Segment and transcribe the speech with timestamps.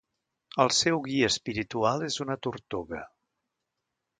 [0.63, 3.03] El seu guia espiritual és una tortuga.